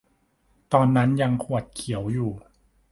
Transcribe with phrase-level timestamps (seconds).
[0.73, 2.31] ตอนนั้นยังขวดเขียวอยู่